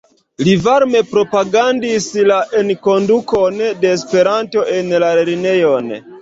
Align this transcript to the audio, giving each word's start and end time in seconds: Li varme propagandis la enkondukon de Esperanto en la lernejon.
Li 0.45 0.53
varme 0.67 1.01
propagandis 1.09 2.07
la 2.31 2.37
enkondukon 2.61 3.61
de 3.85 3.93
Esperanto 3.99 4.65
en 4.79 4.91
la 5.05 5.13
lernejon. 5.21 5.95